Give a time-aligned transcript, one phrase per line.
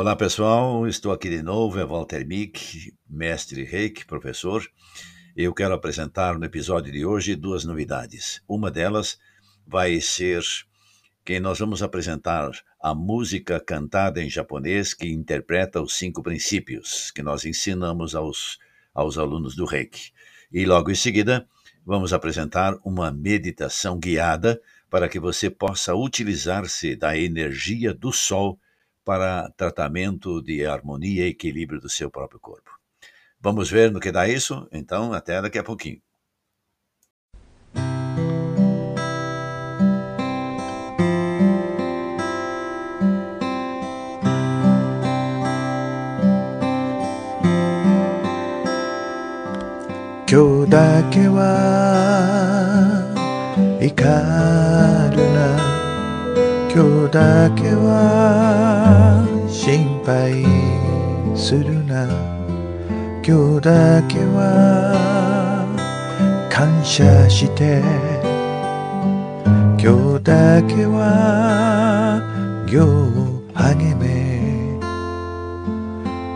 [0.00, 4.64] Olá pessoal, estou aqui de novo, é Walter Mick, mestre Reiki, professor.
[5.36, 8.40] Eu quero apresentar no episódio de hoje duas novidades.
[8.46, 9.18] Uma delas
[9.66, 10.40] vai ser
[11.24, 12.48] que nós vamos apresentar
[12.80, 18.56] a música cantada em japonês que interpreta os cinco princípios que nós ensinamos aos,
[18.94, 20.12] aos alunos do Reiki.
[20.52, 21.44] E logo em seguida,
[21.84, 28.60] vamos apresentar uma meditação guiada para que você possa utilizar-se da energia do sol
[29.07, 32.71] para tratamento de harmonia e equilíbrio do seu próprio corpo.
[33.39, 34.67] Vamos ver no que dá isso?
[34.71, 36.01] Então, até daqui a pouquinho.
[50.25, 51.43] Kyo だけは
[53.79, 54.03] 怒
[55.15, 55.66] るな
[56.78, 60.46] 今日だけは心配
[61.36, 62.06] するな。
[63.26, 64.94] 今日だけは
[66.48, 67.82] 感謝して。
[69.76, 72.22] 今日だけは
[72.68, 72.78] 行
[73.54, 74.78] 励め。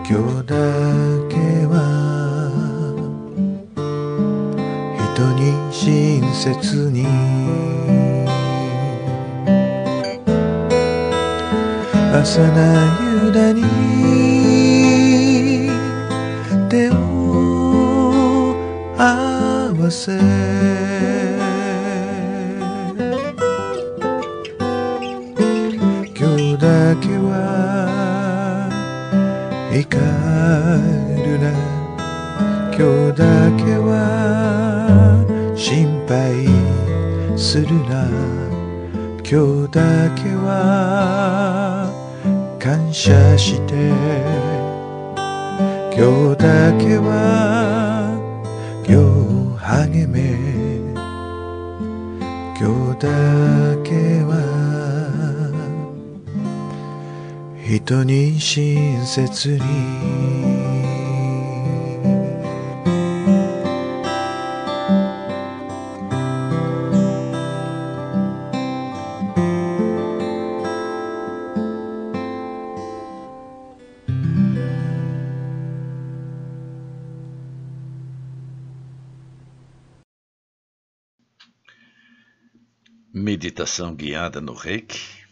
[0.03, 0.56] 今日だ
[1.31, 1.37] け
[1.71, 1.79] は
[5.15, 7.81] 人に親切に。
[12.15, 13.63] 朝な夕だに
[16.69, 18.55] 手を
[18.99, 19.00] 合
[19.81, 20.12] わせ。
[26.15, 27.31] 今日だけは
[29.72, 29.99] 怒
[31.25, 31.51] るな。
[32.77, 32.78] 今
[33.11, 33.25] 日だ
[33.56, 33.91] けは
[35.56, 36.47] 心配
[37.39, 37.93] するな。
[39.25, 39.81] 今日だ
[40.15, 41.62] けは
[42.62, 43.75] 感謝して。
[45.97, 48.15] 今日だけは
[48.87, 48.95] 今
[49.59, 49.65] 日
[49.99, 50.21] 励め。
[52.56, 53.09] 今日だ
[53.83, 54.31] けは
[57.67, 60.31] 人に親切に
[83.15, 85.23] Meditação guiada no Reiki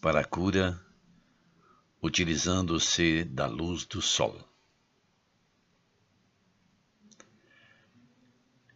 [0.00, 0.80] para a cura,
[2.00, 4.48] utilizando-se da luz do Sol.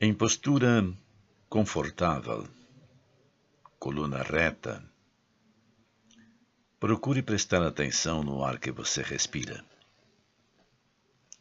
[0.01, 0.93] Em postura
[1.49, 2.49] confortável,
[3.79, 4.85] coluna reta,
[6.81, 9.65] procure prestar atenção no ar que você respira.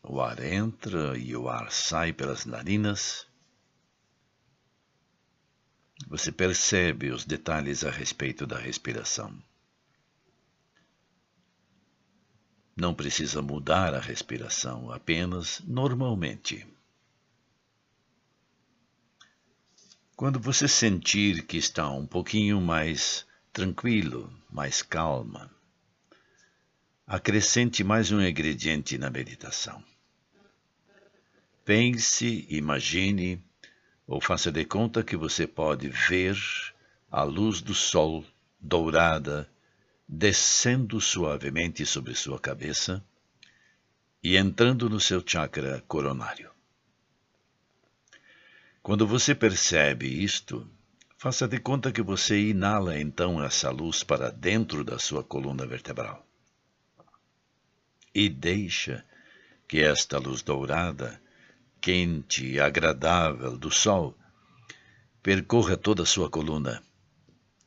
[0.04, 3.31] O ar entra e o ar sai pelas narinas
[6.12, 9.34] você percebe os detalhes a respeito da respiração.
[12.76, 16.68] Não precisa mudar a respiração, apenas normalmente.
[20.14, 25.50] Quando você sentir que está um pouquinho mais tranquilo, mais calma,
[27.08, 29.82] acrescente mais um ingrediente na meditação.
[31.64, 33.42] Pense, imagine
[34.12, 36.38] ou faça de conta que você pode ver
[37.10, 38.26] a luz do sol
[38.60, 39.50] dourada
[40.06, 43.02] descendo suavemente sobre sua cabeça
[44.22, 46.52] e entrando no seu chakra coronário.
[48.84, 50.70] Quando você percebe isto,
[51.18, 56.28] faça de conta que você inala então essa luz para dentro da sua coluna vertebral.
[58.14, 59.06] E deixa
[59.70, 61.22] que esta luz dourada
[61.82, 64.16] quente e agradável do sol
[65.24, 66.84] percorra toda a sua coluna,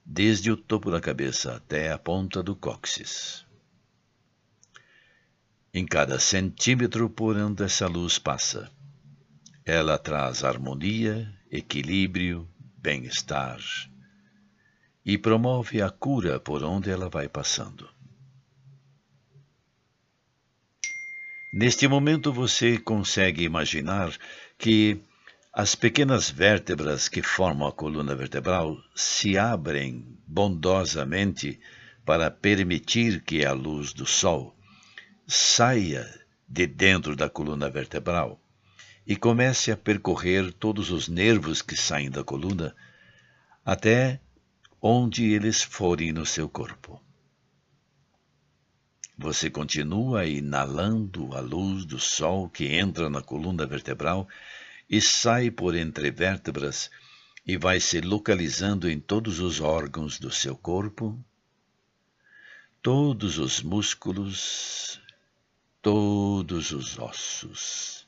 [0.06, 3.44] desde o topo da cabeça até a ponta do cóccix.
[5.72, 8.70] Em cada centímetro por onde essa luz passa,
[9.64, 13.58] ela traz harmonia, equilíbrio, bem-estar
[15.04, 17.93] e promove a cura por onde ela vai passando.
[21.56, 24.12] Neste momento você consegue imaginar
[24.58, 25.00] que
[25.52, 31.60] as pequenas vértebras que formam a coluna vertebral se abrem bondosamente
[32.04, 34.58] para permitir que a luz do sol
[35.28, 36.04] saia
[36.48, 38.42] de dentro da coluna vertebral
[39.06, 42.74] e comece a percorrer todos os nervos que saem da coluna
[43.64, 44.20] até
[44.82, 47.03] onde eles forem no seu corpo.
[49.24, 54.28] Você continua inalando a luz do sol que entra na coluna vertebral
[54.86, 56.90] e sai por entre vértebras
[57.46, 61.18] e vai se localizando em todos os órgãos do seu corpo,
[62.82, 65.00] todos os músculos,
[65.80, 68.06] todos os ossos,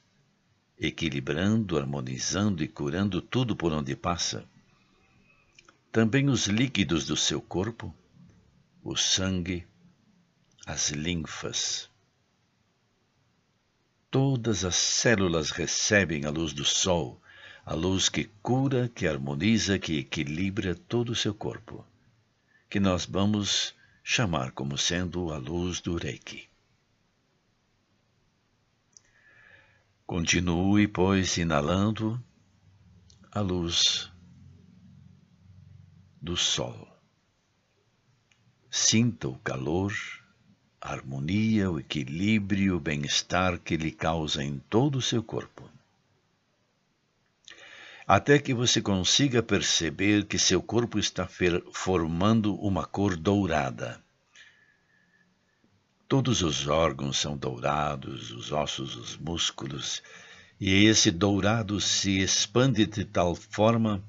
[0.79, 4.45] equilibrando, harmonizando e curando tudo por onde passa.
[5.91, 7.95] Também os líquidos do seu corpo,
[8.85, 9.67] o sangue,
[10.67, 11.89] as linfas.
[14.11, 17.23] Todas as células recebem a luz do sol,
[17.65, 21.87] a luz que cura, que harmoniza, que equilibra todo o seu corpo,
[22.69, 26.49] que nós vamos chamar como sendo a luz do Reiki.
[30.05, 32.23] Continue, pois, inalando
[33.31, 34.11] a luz
[36.21, 36.89] do sol.
[38.71, 39.93] Sinta o calor,
[40.87, 45.69] a harmonia, o equilíbrio, o bem-estar que lhe causa em todo o seu corpo.
[48.07, 51.29] Até que você consiga perceber que seu corpo está
[51.73, 54.01] formando uma cor dourada
[56.09, 60.05] Todos os órgãos são dourados, os ossos, os músculos,
[60.61, 64.01] e esse dourado se expande de tal forma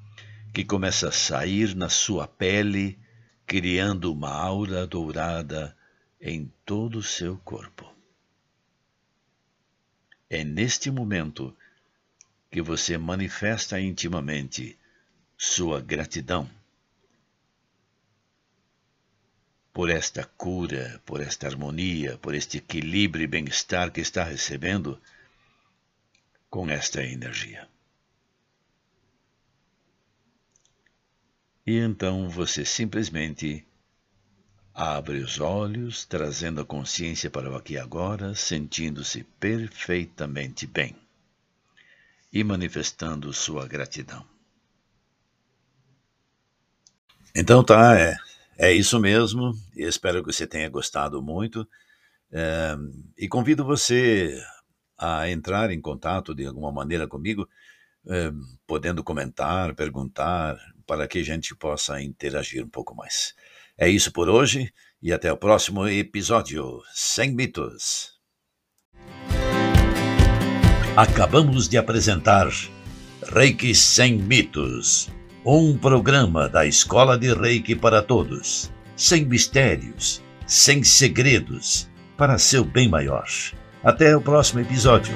[0.53, 2.99] que começa a sair na sua pele,
[3.47, 5.75] criando uma aura dourada
[6.19, 7.93] em todo o seu corpo.
[10.29, 11.55] É neste momento
[12.49, 14.77] que você manifesta intimamente
[15.37, 16.49] sua gratidão
[19.77, 24.99] por esta cura, por esta harmonia, por este equilíbrio e bem-estar que está recebendo
[26.49, 27.69] com esta energia.
[31.63, 33.66] E então você simplesmente
[34.79, 40.95] abre os olhos, trazendo a consciência para o aqui e agora, sentindo-se perfeitamente bem
[42.31, 44.23] e manifestando sua gratidão.
[47.33, 48.17] Então tá, é,
[48.55, 51.67] é isso mesmo, espero que você tenha gostado muito.
[52.31, 52.75] É,
[53.17, 54.39] e convido você
[54.95, 57.49] a entrar em contato de alguma maneira comigo,
[58.05, 58.31] é,
[58.67, 63.33] podendo comentar, perguntar, para que a gente possa interagir um pouco mais.
[63.77, 64.71] É isso por hoje
[65.01, 68.11] e até o próximo episódio Sem Mitos.
[70.95, 72.49] Acabamos de apresentar
[73.31, 75.09] Reiki Sem Mitos
[75.49, 82.89] um programa da Escola de Reiki para todos, sem mistérios, sem segredos, para seu bem
[82.89, 83.25] maior.
[83.81, 85.13] Até o próximo episódio.